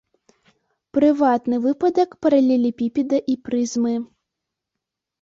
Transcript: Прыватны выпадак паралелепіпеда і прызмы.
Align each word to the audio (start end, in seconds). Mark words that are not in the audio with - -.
Прыватны 0.99 1.55
выпадак 1.67 2.09
паралелепіпеда 2.27 3.23
і 3.35 3.39
прызмы. 3.47 3.97